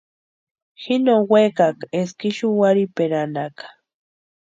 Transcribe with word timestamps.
Ji 0.81 0.95
no 1.05 1.15
wekaaka 1.31 1.85
eska 1.99 2.23
ixu 2.29 2.47
warhiperanhaaka. 2.59 3.65